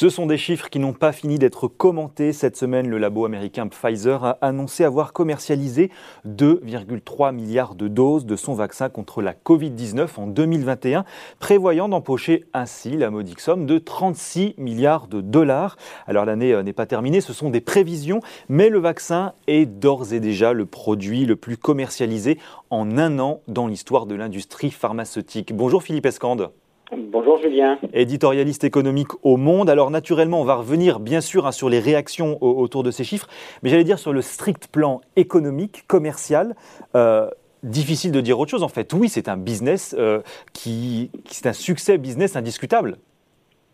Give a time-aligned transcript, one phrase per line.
[0.00, 2.32] Ce sont des chiffres qui n'ont pas fini d'être commentés.
[2.32, 5.90] Cette semaine, le labo américain Pfizer a annoncé avoir commercialisé
[6.24, 11.04] 2,3 milliards de doses de son vaccin contre la Covid-19 en 2021,
[11.40, 15.76] prévoyant d'empocher ainsi la modique somme de 36 milliards de dollars.
[16.06, 20.12] Alors l'année euh, n'est pas terminée, ce sont des prévisions, mais le vaccin est d'ores
[20.12, 22.38] et déjà le produit le plus commercialisé
[22.70, 25.52] en un an dans l'histoire de l'industrie pharmaceutique.
[25.52, 26.52] Bonjour Philippe Escande.
[26.96, 27.78] Bonjour Julien.
[27.92, 29.68] Éditorialiste économique au Monde.
[29.68, 33.28] Alors naturellement, on va revenir bien sûr hein, sur les réactions autour de ces chiffres,
[33.62, 36.54] mais j'allais dire sur le strict plan économique, commercial.
[36.94, 37.28] Euh,
[37.62, 38.90] difficile de dire autre chose en fait.
[38.94, 40.20] Oui, c'est un business euh,
[40.54, 42.96] qui, c'est un succès business indiscutable.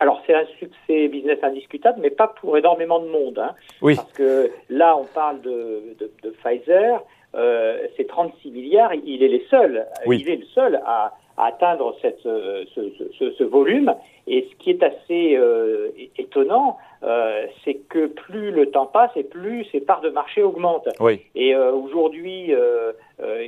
[0.00, 3.38] Alors c'est un succès business indiscutable, mais pas pour énormément de monde.
[3.38, 3.54] Hein.
[3.80, 3.94] oui.
[3.94, 5.96] Parce que là, on parle de,
[6.42, 7.04] Pfizer,
[7.36, 12.24] euh, c'est 36 milliards, il est les seuls, il est le seul à atteindre cette,
[12.26, 12.80] euh, ce,
[13.18, 13.94] ce, ce, volume.
[14.26, 19.24] Et ce qui est assez euh, étonnant, euh, c'est que plus le temps passe et
[19.24, 20.88] plus ses parts de marché augmentent.
[21.00, 21.20] Oui.
[21.34, 22.92] Et euh, aujourd'hui, euh,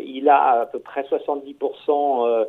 [0.05, 2.47] il a à peu près 70%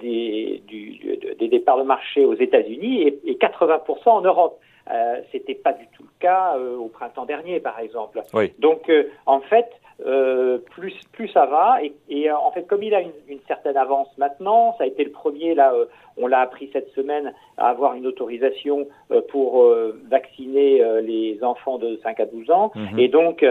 [0.00, 4.58] des, du, des départs de marché aux États-Unis et, et 80% en Europe.
[4.90, 8.22] Euh, C'était pas du tout le cas au printemps dernier, par exemple.
[8.32, 8.52] Oui.
[8.58, 8.90] Donc,
[9.26, 9.68] en fait,
[10.06, 11.82] euh, plus plus ça va.
[11.82, 14.86] Et, et euh, en fait, comme il a une, une, certaine avance maintenant, ça a
[14.86, 19.20] été le premier là, euh, on l'a appris cette semaine à avoir une autorisation euh,
[19.30, 19.64] pour
[20.08, 22.72] vacciner les enfants de 5 à 12 ans.
[22.74, 22.98] Mhm.
[22.98, 23.44] Et donc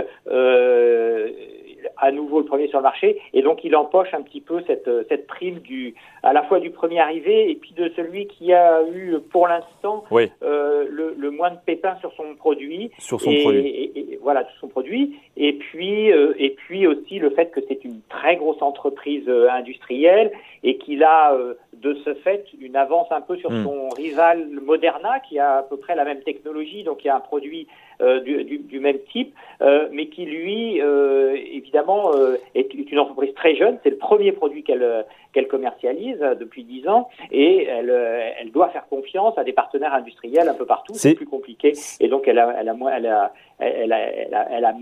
[1.97, 4.89] à nouveau le premier sur le marché, et donc il empoche un petit peu cette,
[5.09, 8.81] cette prime du, à la fois du premier arrivé et puis de celui qui a
[8.83, 10.31] eu pour l'instant oui.
[10.43, 12.91] euh, le, le, moins de pépins sur son produit.
[12.99, 13.67] Sur son et, produit.
[13.67, 15.15] Et, et, voilà, sur son produit.
[15.37, 19.49] Et puis, euh, et puis aussi le fait que c'est une très grosse entreprise euh,
[19.49, 20.31] industrielle
[20.63, 21.53] et qu'il a euh,
[21.85, 23.63] de ce fait une avance un peu sur mm.
[23.63, 27.15] son rival Moderna qui a à peu près la même technologie, donc il y a
[27.15, 27.67] un produit
[28.01, 32.11] euh, du, du, du, même type, euh, mais qui lui, euh, évidemment,
[32.55, 33.77] est une entreprise très jeune.
[33.83, 37.91] C'est le premier produit qu'elle qu'elle commercialise depuis dix ans, et elle,
[38.39, 40.93] elle doit faire confiance à des partenaires industriels un peu partout.
[40.95, 44.47] C'est plus compliqué, et donc elle a, elle a, elle a, elle a, elle a,
[44.51, 44.73] elle a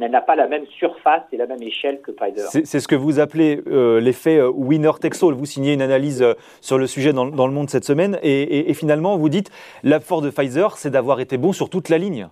[0.00, 2.48] elle n'a pas la même surface et la même échelle que Pfizer.
[2.48, 5.34] C'est ce que vous appelez euh, l'effet winner takes all.
[5.34, 8.42] Vous signez une analyse euh, sur le sujet dans, dans, le monde cette semaine et,
[8.42, 9.50] et, et finalement vous dites
[9.82, 12.28] l'apport de Pfizer, c'est d'avoir été bon sur toute la ligne.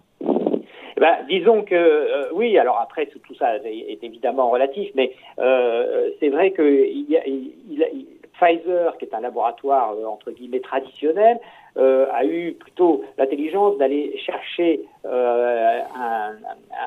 [1.01, 6.11] Ben, disons que euh, oui, alors après tout, tout, ça est, évidemment relatif, mais euh,
[6.21, 8.07] c'est vrai que il y a, il, il,
[8.39, 11.39] Pfizer, qui est un laboratoire euh, entre guillemets traditionnel,
[11.77, 16.33] euh, a eu plutôt l'intelligence d'aller chercher euh, un,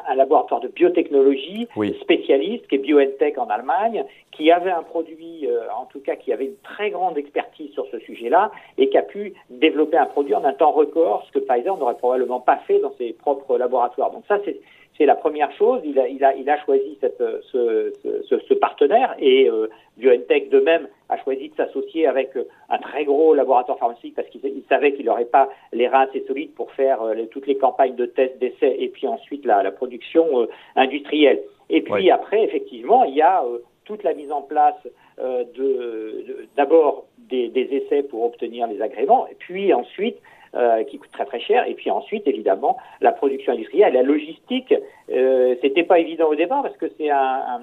[0.10, 1.96] un, laboratoire de biotechnologie oui.
[2.02, 6.34] spécialiste, qui est BioNTech en Allemagne, qui avait un produit, euh, en tout cas qui
[6.34, 10.36] avait une très grande expertise sur ce sujet-là, et qui a pu développer un produit
[10.36, 14.12] en un temps record, ce que Pfizer n'aurait probablement pas fait dans ses propres laboratoires.
[14.12, 14.60] Donc ça, c'est
[14.98, 15.82] c'est la première chose.
[15.84, 19.68] Il a, il a, il a choisi cette, ce, ce, ce, partenaire et euh,
[19.98, 24.28] BioNTech de même a choisi de s'associer avec euh, un très gros laboratoire pharmaceutique parce
[24.30, 27.58] qu'il savait qu'il n'aurait pas les reins assez solides pour faire euh, les, toutes les
[27.58, 31.42] campagnes de tests, d'essais et puis ensuite la, la production euh, industrielle.
[31.70, 34.76] Et puis après, effectivement, il y a euh, toute la mise en place
[35.20, 40.18] euh, de d'abord des, essais pour obtenir les agréments puis ensuite
[40.56, 41.68] euh, qui coûte très très cher.
[41.68, 44.74] Et puis ensuite, évidemment, la production industrielle, la logistique.
[45.12, 47.62] Euh, C'était pas évident au départ parce que c'est un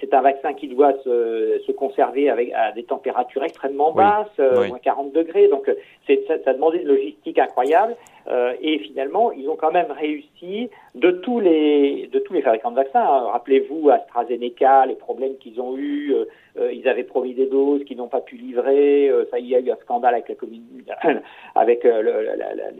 [0.00, 4.44] c'est un vaccin qui doit se, se, conserver avec à des températures extrêmement basses, oui,
[4.44, 4.68] euh, oui.
[4.68, 5.48] moins 40 degrés.
[5.48, 5.70] Donc
[6.06, 7.96] ça, ça demandait une logistique incroyable.
[8.28, 12.70] Euh, et finalement, ils ont quand même réussi de tous les de tous les fabricants
[12.70, 13.00] de vaccins.
[13.00, 13.28] Hein.
[13.32, 16.12] Rappelez-vous AstraZeneca, les problèmes qu'ils ont eu.
[16.14, 16.24] Euh,
[16.58, 19.08] euh, ils avaient promis des doses qu'ils n'ont pas pu livrer.
[19.08, 21.20] Euh, ça, il y a eu un scandale avec la
[21.54, 21.86] avec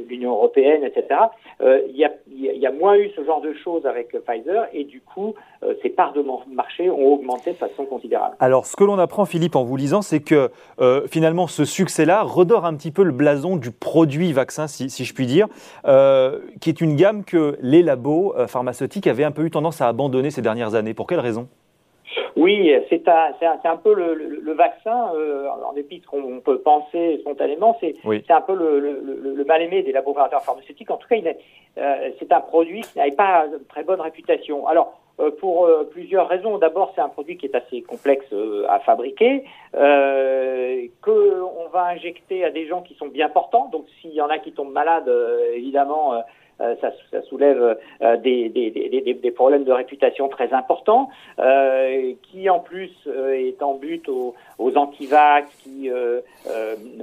[0.08, 1.20] l'Union européenne, etc.
[1.60, 4.84] il, y a, il y a moins eu ce genre de choses avec Pfizer et
[4.84, 5.34] du coup,
[5.82, 8.36] ces parts de marché ont augmenté de façon considérable.
[8.40, 10.50] Alors, ce que l'on apprend, Philippe, en vous lisant, c'est que
[10.80, 15.04] euh, finalement, ce succès-là redore un petit peu le blason du produit vaccin, si, si
[15.04, 15.46] je puis dire,
[15.86, 19.80] euh, qui est une gamme que les labos euh, pharmaceutiques avaient un peu eu tendance
[19.80, 20.94] à abandonner ces dernières années.
[20.94, 21.48] Pour quelle raison?
[22.36, 26.08] Oui, c'est un, un, un, peu le, le, le vaccin, euh, en dépit de ce
[26.08, 28.24] qu'on peut penser spontanément, c'est oui.
[28.28, 28.78] un peu le,
[29.34, 30.90] le mal-aimé des laboratoires pharmaceutiques.
[30.90, 34.68] En tout cas, euh, c'est un produit qui n'avait pas une très bonne réputation.
[34.68, 35.00] Alors,
[35.38, 36.58] pour euh, plusieurs raisons.
[36.58, 42.50] D'abord, c'est un produit qui est assez complexe euh, à fabriquer, qu'on va injecter à
[42.50, 43.68] des gens qui sont bien portants.
[43.72, 45.10] Donc, s'il y en a qui tombent malades,
[45.54, 46.22] évidemment,
[46.58, 51.10] ça, ça, soulève des, des, des, des, problèmes de réputation très importants,
[52.22, 55.90] qui en plus est en but aux, aux antivax, qui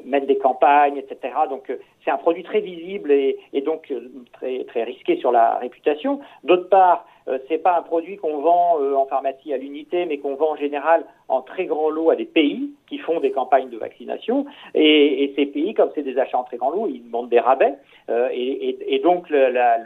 [0.06, 1.34] mènent des campagnes, etc.
[1.50, 1.72] Donc
[2.06, 3.92] c'est un produit très visible et, donc
[4.34, 6.20] très, très risqué sur la réputation.
[6.44, 10.20] D'autre part, euh, c'est pas un produit qu'on vend euh, en pharmacie à l'unité, mais
[10.20, 13.70] qu'on vend en général en très grand lot à des pays qui font des campagnes
[13.70, 14.46] de vaccination.
[14.76, 17.74] Et, ces pays, comme c'est des achats en très grand lot, ils demandent des rabais.
[18.10, 19.80] Euh, et, donc la,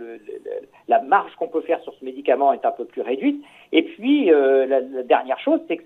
[1.01, 3.41] marge qu'on peut faire sur ce médicament est un peu plus réduite.
[3.71, 5.83] Et puis la, la dernière chose, c'est que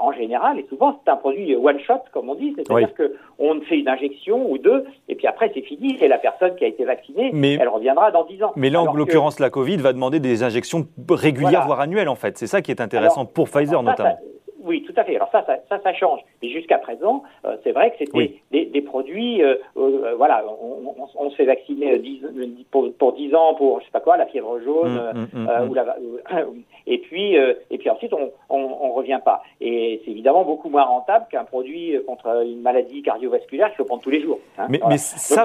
[0.00, 3.78] en général, et souvent, c'est un produit one shot, comme on dit, c'est-à-dire qu'on fait
[3.78, 6.84] une injection ou deux, et puis après, c'est fini, et la personne qui a été
[6.84, 8.52] vaccinée, elle reviendra dans 10 ans.
[8.56, 12.38] Mais là, en l'occurrence, la Covid va demander des injections régulières, voire annuelles, en fait.
[12.38, 14.18] C'est ça qui est intéressant pour Pfizer, notamment.
[14.64, 15.16] Oui, tout à fait.
[15.16, 16.20] Alors ça, ça, ça, change.
[16.42, 19.42] Mais jusqu'à présent, euh, c'est vrai que c'était des, des, produits.
[19.42, 22.22] Euh, euh, voilà, on, on, on, se fait vacciner 10,
[22.70, 25.68] pour, pour 10 ans pour je sais pas quoi, la fièvre jaune, mmh, mmh, mmh,
[25.70, 25.96] ou la,
[26.86, 29.42] et puis et puis ensuite on, on, on revient pas.
[29.60, 34.02] Et c'est évidemment beaucoup moins rentable qu'un produit contre une maladie cardiovasculaire qu'il faut prendre
[34.02, 34.38] tous les jours.
[34.58, 34.66] Hein.
[34.68, 35.44] mais, mais ça,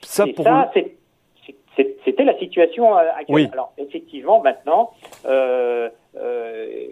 [0.00, 0.44] ça, pour...
[0.44, 0.70] ça
[2.04, 3.50] c'était la situation actuelle.
[3.52, 4.90] Alors effectivement, maintenant.
[5.26, 6.86] Euh, euh,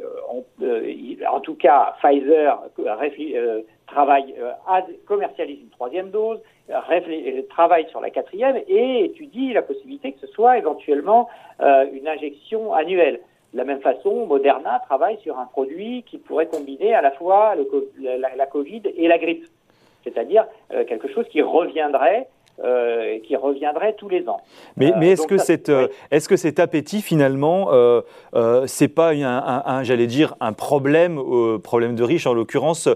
[0.62, 4.34] euh, en tout cas, Pfizer euh, travaille,
[5.06, 6.40] commercialise une troisième dose,
[7.50, 11.28] travaille sur la quatrième et étudie la possibilité que ce soit éventuellement
[11.60, 13.20] une injection annuelle.
[13.52, 17.54] De la même façon, Moderna travaille sur un produit qui pourrait combiner à la fois
[18.00, 19.44] la, Covid et la grippe,
[20.04, 20.46] c'est-à-dire
[20.88, 22.28] quelque chose qui reviendrait
[22.62, 24.40] euh, qui reviendrait tous les ans.
[24.76, 28.02] Mais, mais est-ce que, cette, euh, est-ce que cet appétit, finalement, euh,
[28.34, 31.18] euh c'est pas un, un, j'allais dire, un problème,
[31.62, 32.88] problème de riche en l'occurrence,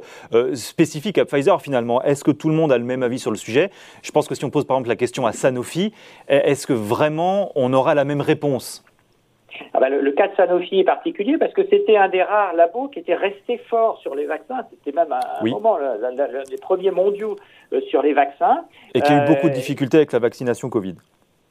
[0.52, 2.02] spécifique à Pfizer finalement?
[2.02, 3.70] Est-ce que tout le monde a le même avis sur le sujet?
[4.02, 5.92] Je pense que si on pose par exemple la question à Sanofi,
[6.28, 8.84] est-ce que vraiment on aura la même réponse?
[9.72, 12.88] Ah ben, le, cas de Sanofi est particulier parce que c'était un des rares labos
[12.88, 14.66] qui était resté fort sur les vaccins.
[14.70, 17.36] C'était même un, moment, l'un des premiers mondiaux.
[17.36, 17.55] euh,
[17.88, 18.64] sur les vaccins.
[18.94, 20.94] Et qui a eu beaucoup de euh, difficultés avec la vaccination Covid.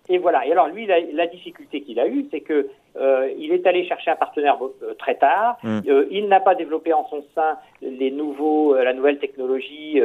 [0.10, 0.46] Et voilà.
[0.46, 2.68] Et alors lui, la, difficulté qu'il a eue, c'est que
[2.98, 5.58] euh, il est allé chercher un partenaire euh, très tard.
[5.64, 5.80] Mm.
[5.88, 10.02] Euh, il n'a pas développé en son sein les nouveaux, la nouvelle technologie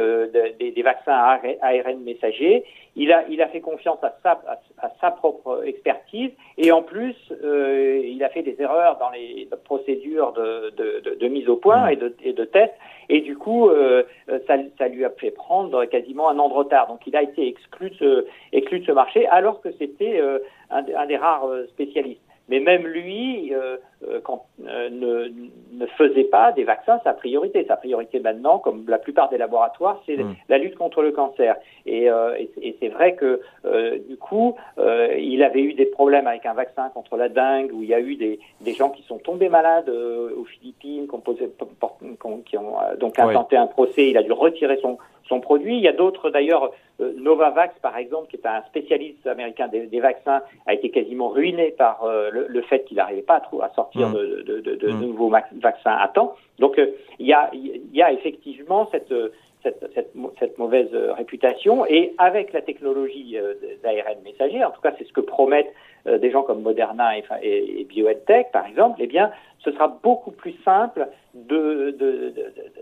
[0.59, 2.63] des, des, vaccins à ARN messager.
[2.95, 4.41] Il a, il a fait confiance à sa,
[4.77, 10.33] à, sa propre expertise et en plus, il a fait des erreurs dans les procédures
[10.33, 11.91] de, de, de, mise au point mm.
[11.91, 12.73] et, de, et de test.
[13.09, 13.69] Et du coup,
[14.47, 16.87] ça, ça, lui a fait prendre quasiment un an de retard.
[16.87, 20.21] Donc, il a été exclu de ce, exclu de ce marché alors que c'était
[20.69, 22.21] un, un, des rares spécialistes.
[22.51, 25.31] Mais même lui, euh, euh, quand, euh, ne,
[25.79, 27.63] ne, faisait pas des vaccins sa priorité.
[27.65, 30.35] Sa priorité maintenant, comme la plupart des laboratoires, c'est mm.
[30.49, 31.55] la lutte contre le cancer.
[31.85, 33.41] Et, et, et c'est vrai que
[34.09, 37.89] du coup, il avait eu des problèmes avec un vaccin contre la dengue, où il
[37.89, 41.49] y a eu des, des gens qui sont tombés malades aux Philippines, qui ont, posé,
[42.45, 44.09] qui ont donc intenté un procès.
[44.09, 44.97] Il a dû retirer son,
[45.31, 45.77] son produit.
[45.77, 46.71] Il y a d'autres d'ailleurs,
[47.01, 51.71] euh, Novavax par exemple, qui est un spécialiste américain des, vaccins, a été quasiment ruiné
[51.71, 54.13] par euh, le, fait qu'il n'arrivait pas à, à sortir mmh.
[54.13, 55.01] de, mmh.
[55.01, 56.35] nouveaux vaccins à temps.
[56.59, 59.13] Donc euh, il y, a, il y a effectivement cette,
[59.63, 59.85] cette,
[60.39, 63.37] cette, mauvaise réputation et avec la technologie
[63.83, 65.73] d'ARN messager, en tout cas c'est ce que promettent
[66.05, 69.31] des gens comme Moderna et, et, BioNTech par exemple, eh bien
[69.63, 71.07] ce sera beaucoup plus simple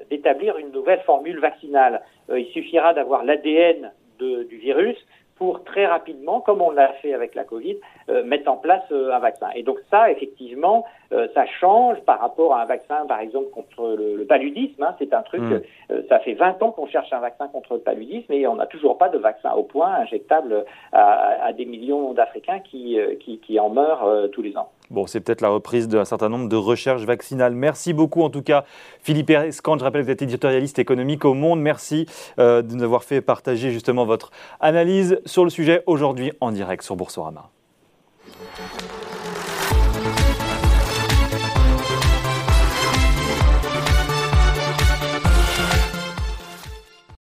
[0.10, 2.02] d'établir de, une nouvelle formule vaccinale.
[2.30, 4.98] Euh, il suffira d'avoir l'ADN du virus
[5.40, 7.78] pour très rapidement, comme on l'a fait avec la Covid,
[8.10, 9.48] euh, mettre en place euh, un vaccin.
[9.56, 10.86] Et donc ça, effectivement,
[11.34, 14.84] ça change par rapport à un vaccin, par exemple, contre le, paludisme.
[14.84, 14.94] Hein.
[15.00, 15.62] C'est un truc, mmh.
[16.08, 19.00] ça fait 20 ans qu'on cherche un vaccin contre le paludisme et on n'a toujours
[19.00, 23.70] pas de vaccin au point injectable à, à des millions d'Africains qui, qui, qui, en
[23.70, 24.70] meurent tous les ans.
[24.90, 27.54] Bon, c'est peut-être la reprise d'un certain nombre de recherches vaccinales.
[27.54, 28.66] Merci beaucoup en tout cas,
[29.02, 29.78] Philippe Escand.
[29.78, 31.62] Je rappelle que vous êtes éditorialiste économique au Monde.
[31.62, 32.08] Merci
[32.40, 36.84] euh, de nous avoir fait partager justement votre analyse sur le sujet aujourd'hui en direct
[36.84, 37.50] sur Boursorama.